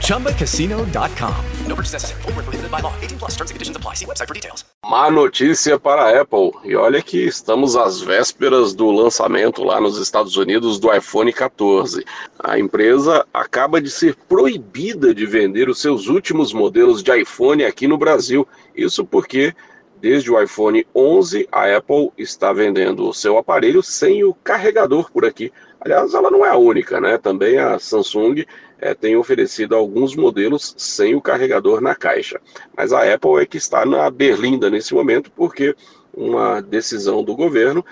ChumbaCasino.com. 0.00 1.34
No 1.66 1.74
purchase 1.76 1.94
necessary. 1.94 2.22
Full 2.22 2.32
prohibited 2.32 2.70
by 2.70 2.80
law. 2.80 2.92
18 3.00 3.18
plus 3.18 3.36
terms 3.36 3.50
and 3.50 3.54
conditions 3.54 3.76
apply. 3.76 3.94
See 3.94 4.06
website 4.06 4.28
for 4.28 4.34
details. 4.34 4.64
Má 4.84 5.10
notícia 5.10 5.78
para 5.78 6.02
a 6.02 6.20
Apple. 6.20 6.52
E 6.64 6.74
olha 6.74 7.00
que 7.00 7.18
estamos 7.26 7.76
às 7.76 8.00
vésperas 8.00 8.74
do 8.74 8.90
lançamento 8.90 9.62
lá 9.62 9.80
nos 9.80 9.98
Estados 9.98 10.36
Unidos 10.36 10.78
do 10.80 10.92
iPhone 10.92 11.32
14. 11.32 12.04
A 12.38 12.58
empresa 12.58 13.24
acaba 13.32 13.80
de 13.80 13.90
ser 13.90 14.16
proibida 14.28 15.14
de 15.14 15.26
vender 15.26 15.68
os 15.68 15.80
seus 15.80 16.08
últimos 16.08 16.52
modelos 16.52 17.02
de 17.02 17.16
iPhone 17.16 17.64
aqui 17.64 17.86
no 17.86 17.96
Brasil. 17.96 18.46
Isso 18.74 19.04
porque 19.04 19.54
Desde 20.00 20.32
o 20.32 20.42
iPhone 20.42 20.86
11, 20.94 21.46
a 21.52 21.76
Apple 21.76 22.10
está 22.16 22.54
vendendo 22.54 23.06
o 23.06 23.12
seu 23.12 23.36
aparelho 23.36 23.82
sem 23.82 24.24
o 24.24 24.32
carregador 24.32 25.12
por 25.12 25.26
aqui. 25.26 25.52
Aliás, 25.78 26.14
ela 26.14 26.30
não 26.30 26.44
é 26.44 26.48
a 26.48 26.56
única, 26.56 26.98
né? 27.00 27.18
Também 27.18 27.58
a 27.58 27.78
Samsung 27.78 28.46
é, 28.78 28.94
tem 28.94 29.14
oferecido 29.14 29.76
alguns 29.76 30.16
modelos 30.16 30.74
sem 30.78 31.14
o 31.14 31.20
carregador 31.20 31.82
na 31.82 31.94
caixa. 31.94 32.40
Mas 32.74 32.94
a 32.94 33.12
Apple 33.12 33.42
é 33.42 33.46
que 33.46 33.58
está 33.58 33.84
na 33.84 34.10
berlinda 34.10 34.70
nesse 34.70 34.94
momento, 34.94 35.30
porque 35.36 35.76
uma 36.14 36.62
decisão 36.62 37.22
do 37.22 37.36
governo 37.36 37.84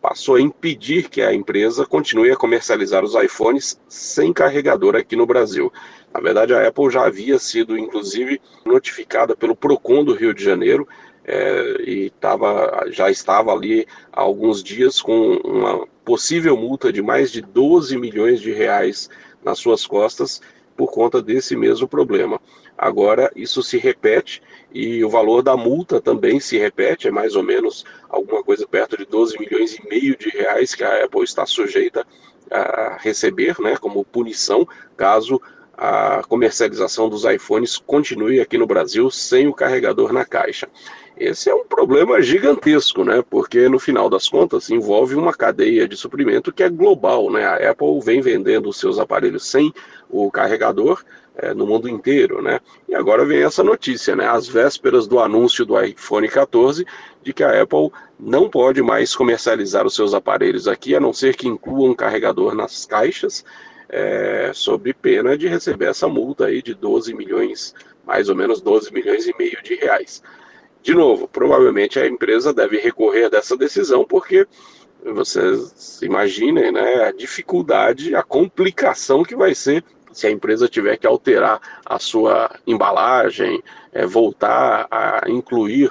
passou 0.00 0.36
a 0.36 0.40
impedir 0.40 1.10
que 1.10 1.20
a 1.20 1.34
empresa 1.34 1.84
continue 1.84 2.30
a 2.30 2.36
comercializar 2.36 3.04
os 3.04 3.14
iPhones 3.14 3.78
sem 3.86 4.32
carregador 4.32 4.96
aqui 4.96 5.14
no 5.14 5.26
Brasil. 5.26 5.70
Na 6.12 6.20
verdade, 6.20 6.54
a 6.54 6.66
Apple 6.66 6.90
já 6.90 7.04
havia 7.04 7.38
sido, 7.38 7.78
inclusive, 7.78 8.40
notificada 8.64 9.36
pelo 9.36 9.54
Procon 9.54 10.02
do 10.02 10.14
Rio 10.14 10.32
de 10.32 10.42
Janeiro 10.42 10.88
é, 11.30 11.82
e 11.88 12.10
tava, 12.10 12.86
já 12.90 13.08
estava 13.08 13.52
ali 13.52 13.86
há 14.12 14.20
alguns 14.20 14.64
dias 14.64 15.00
com 15.00 15.36
uma 15.44 15.86
possível 16.04 16.56
multa 16.56 16.92
de 16.92 17.00
mais 17.00 17.30
de 17.30 17.40
12 17.40 17.96
milhões 17.96 18.40
de 18.40 18.50
reais 18.52 19.08
nas 19.44 19.60
suas 19.60 19.86
costas 19.86 20.40
por 20.76 20.90
conta 20.90 21.22
desse 21.22 21.54
mesmo 21.54 21.86
problema. 21.86 22.40
Agora 22.76 23.30
isso 23.36 23.62
se 23.62 23.78
repete 23.78 24.42
e 24.72 25.04
o 25.04 25.08
valor 25.08 25.40
da 25.40 25.56
multa 25.56 26.00
também 26.00 26.40
se 26.40 26.58
repete, 26.58 27.06
é 27.06 27.10
mais 27.12 27.36
ou 27.36 27.44
menos 27.44 27.84
alguma 28.08 28.42
coisa 28.42 28.66
perto 28.66 28.96
de 28.96 29.04
12 29.04 29.38
milhões 29.38 29.76
e 29.76 29.88
meio 29.88 30.16
de 30.16 30.30
reais 30.30 30.74
que 30.74 30.82
a 30.82 31.04
Apple 31.04 31.22
está 31.22 31.46
sujeita 31.46 32.04
a 32.50 32.96
receber, 32.98 33.54
né, 33.60 33.76
como 33.76 34.04
punição, 34.04 34.66
caso 34.96 35.40
a 35.82 36.22
comercialização 36.28 37.08
dos 37.08 37.24
iPhones 37.24 37.78
continue 37.78 38.38
aqui 38.38 38.58
no 38.58 38.66
Brasil 38.66 39.10
sem 39.10 39.48
o 39.48 39.54
carregador 39.54 40.12
na 40.12 40.26
caixa. 40.26 40.68
Esse 41.16 41.48
é 41.48 41.54
um 41.54 41.64
problema 41.64 42.20
gigantesco, 42.20 43.02
né? 43.02 43.24
Porque 43.30 43.66
no 43.66 43.78
final 43.78 44.10
das 44.10 44.28
contas 44.28 44.68
envolve 44.68 45.14
uma 45.14 45.32
cadeia 45.32 45.88
de 45.88 45.96
suprimento 45.96 46.52
que 46.52 46.62
é 46.62 46.68
global, 46.68 47.30
né? 47.30 47.46
A 47.46 47.70
Apple 47.70 47.98
vem 48.02 48.20
vendendo 48.20 48.68
os 48.68 48.78
seus 48.78 48.98
aparelhos 48.98 49.46
sem 49.46 49.72
o 50.10 50.30
carregador 50.30 51.02
é, 51.34 51.54
no 51.54 51.66
mundo 51.66 51.88
inteiro, 51.88 52.42
né? 52.42 52.60
E 52.86 52.94
agora 52.94 53.24
vem 53.24 53.42
essa 53.42 53.64
notícia, 53.64 54.14
né? 54.14 54.28
Às 54.28 54.46
vésperas 54.46 55.06
do 55.06 55.18
anúncio 55.18 55.64
do 55.64 55.82
iPhone 55.82 56.28
14, 56.28 56.84
de 57.22 57.32
que 57.32 57.42
a 57.42 57.62
Apple 57.62 57.90
não 58.18 58.50
pode 58.50 58.82
mais 58.82 59.16
comercializar 59.16 59.86
os 59.86 59.94
seus 59.94 60.12
aparelhos 60.12 60.68
aqui, 60.68 60.94
a 60.94 61.00
não 61.00 61.14
ser 61.14 61.36
que 61.36 61.48
inclua 61.48 61.88
um 61.88 61.94
carregador 61.94 62.54
nas 62.54 62.84
caixas, 62.84 63.46
é, 63.90 64.52
sob 64.54 64.92
pena 64.94 65.36
de 65.36 65.48
receber 65.48 65.86
essa 65.86 66.08
multa 66.08 66.46
aí 66.46 66.62
de 66.62 66.74
12 66.74 67.12
milhões, 67.12 67.74
mais 68.06 68.28
ou 68.28 68.36
menos 68.36 68.60
12 68.60 68.92
milhões 68.92 69.26
e 69.26 69.34
meio 69.36 69.60
de 69.62 69.74
reais. 69.74 70.22
De 70.82 70.94
novo, 70.94 71.28
provavelmente 71.28 71.98
a 71.98 72.06
empresa 72.06 72.54
deve 72.54 72.78
recorrer 72.78 73.28
dessa 73.28 73.56
decisão, 73.56 74.04
porque 74.04 74.46
vocês 75.04 76.00
imaginem 76.02 76.72
né, 76.72 77.04
a 77.04 77.12
dificuldade, 77.12 78.14
a 78.14 78.22
complicação 78.22 79.22
que 79.22 79.36
vai 79.36 79.54
ser 79.54 79.84
se 80.12 80.26
a 80.26 80.30
empresa 80.30 80.68
tiver 80.68 80.96
que 80.96 81.06
alterar 81.06 81.60
a 81.84 81.98
sua 81.98 82.50
embalagem, 82.66 83.62
é, 83.92 84.06
voltar 84.06 84.86
a 84.90 85.22
incluir 85.28 85.90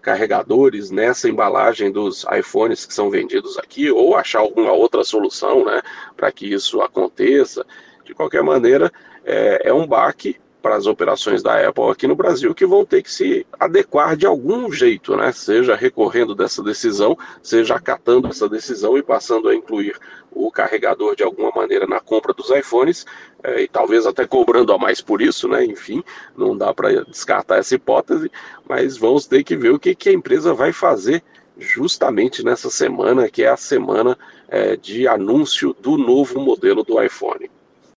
carregadores 0.00 0.90
nessa 0.90 1.28
embalagem 1.28 1.90
dos 1.90 2.24
iPhones 2.32 2.86
que 2.86 2.94
são 2.94 3.10
vendidos 3.10 3.58
aqui, 3.58 3.90
ou 3.90 4.16
achar 4.16 4.40
alguma 4.40 4.72
outra 4.72 5.02
solução 5.02 5.64
né, 5.64 5.82
para 6.16 6.30
que 6.30 6.46
isso 6.46 6.80
aconteça. 6.80 7.64
De 8.04 8.14
qualquer 8.14 8.42
maneira, 8.42 8.92
é, 9.24 9.68
é 9.68 9.72
um 9.72 9.86
baque 9.86 10.40
para 10.62 10.76
as 10.76 10.86
operações 10.86 11.42
da 11.42 11.68
Apple 11.68 11.90
aqui 11.90 12.06
no 12.06 12.14
Brasil 12.14 12.54
que 12.54 12.64
vão 12.64 12.84
ter 12.84 13.02
que 13.02 13.10
se 13.10 13.44
adequar 13.58 14.16
de 14.16 14.24
algum 14.24 14.70
jeito, 14.70 15.16
né? 15.16 15.32
Seja 15.32 15.74
recorrendo 15.74 16.34
dessa 16.34 16.62
decisão, 16.62 17.18
seja 17.42 17.74
acatando 17.74 18.28
essa 18.28 18.48
decisão 18.48 18.96
e 18.96 19.02
passando 19.02 19.48
a 19.48 19.54
incluir 19.54 19.98
o 20.30 20.50
carregador 20.50 21.16
de 21.16 21.22
alguma 21.22 21.50
maneira 21.50 21.86
na 21.86 22.00
compra 22.00 22.32
dos 22.32 22.48
iPhones 22.50 23.04
é, 23.42 23.62
e 23.62 23.68
talvez 23.68 24.06
até 24.06 24.26
cobrando 24.26 24.72
a 24.72 24.78
mais 24.78 25.00
por 25.00 25.20
isso, 25.20 25.48
né? 25.48 25.64
Enfim, 25.64 26.02
não 26.36 26.56
dá 26.56 26.72
para 26.72 27.04
descartar 27.04 27.58
essa 27.58 27.74
hipótese, 27.74 28.30
mas 28.68 28.96
vamos 28.96 29.26
ter 29.26 29.42
que 29.42 29.56
ver 29.56 29.70
o 29.70 29.78
que, 29.78 29.94
que 29.94 30.08
a 30.08 30.12
empresa 30.12 30.54
vai 30.54 30.72
fazer 30.72 31.22
justamente 31.58 32.44
nessa 32.44 32.70
semana, 32.70 33.28
que 33.28 33.42
é 33.42 33.48
a 33.48 33.56
semana 33.56 34.16
é, 34.48 34.76
de 34.76 35.06
anúncio 35.06 35.76
do 35.80 35.98
novo 35.98 36.40
modelo 36.40 36.82
do 36.82 37.02
iPhone. 37.02 37.50